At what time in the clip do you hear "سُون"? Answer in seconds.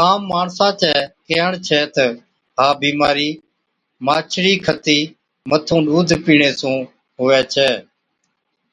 6.60-6.76